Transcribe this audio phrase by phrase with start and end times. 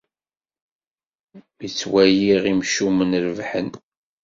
[1.57, 3.69] Mi ttwaliɣ imcumen rebḥen.